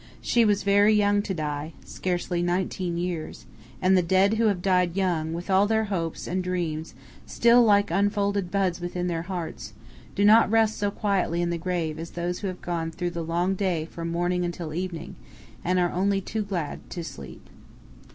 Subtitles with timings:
[0.19, 3.45] She was very young to die scarcely nineteen years;
[3.83, 6.95] and the dead who have died young, with all their hopes and dreams
[7.27, 9.73] still like unfolded buds within their hearts,
[10.15, 13.21] do not rest so quietly in the grave as those who have gone through the
[13.23, 15.17] long day from morning until evening
[15.63, 17.47] and are only too glad to sleep.